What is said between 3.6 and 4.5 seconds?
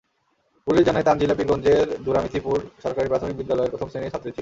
প্রথম শ্রেণির ছাত্রী ছিল।